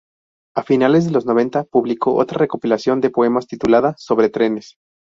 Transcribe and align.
A 0.55 0.63
finales 0.63 1.05
de 1.05 1.11
los 1.11 1.27
noventa 1.27 1.63
publicó 1.63 2.15
otra 2.15 2.39
recopilación 2.39 3.01
de 3.01 3.11
poemas 3.11 3.45
titulada 3.45 3.93
"Sobre 3.99 4.29
trenes". 4.29 4.77